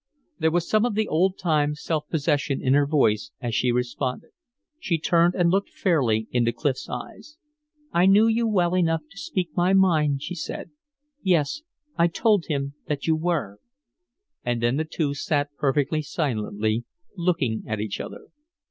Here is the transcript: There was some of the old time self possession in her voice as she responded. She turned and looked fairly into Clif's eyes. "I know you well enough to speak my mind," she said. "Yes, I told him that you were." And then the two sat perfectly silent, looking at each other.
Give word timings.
There 0.39 0.49
was 0.49 0.67
some 0.67 0.83
of 0.83 0.95
the 0.95 1.07
old 1.07 1.37
time 1.37 1.75
self 1.75 2.07
possession 2.09 2.59
in 2.59 2.73
her 2.73 2.87
voice 2.87 3.29
as 3.39 3.53
she 3.53 3.71
responded. 3.71 4.31
She 4.79 4.97
turned 4.97 5.35
and 5.35 5.51
looked 5.51 5.69
fairly 5.69 6.27
into 6.31 6.51
Clif's 6.51 6.89
eyes. 6.89 7.37
"I 7.91 8.07
know 8.07 8.25
you 8.25 8.47
well 8.47 8.75
enough 8.75 9.03
to 9.11 9.17
speak 9.19 9.51
my 9.55 9.73
mind," 9.73 10.23
she 10.23 10.33
said. 10.33 10.71
"Yes, 11.21 11.61
I 11.97 12.07
told 12.07 12.47
him 12.47 12.73
that 12.87 13.05
you 13.05 13.15
were." 13.15 13.59
And 14.43 14.59
then 14.59 14.77
the 14.77 14.85
two 14.85 15.13
sat 15.13 15.49
perfectly 15.55 16.01
silent, 16.01 16.83
looking 17.15 17.63
at 17.67 17.79
each 17.79 17.99
other. 18.01 18.29